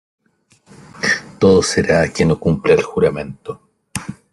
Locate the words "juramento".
2.81-3.61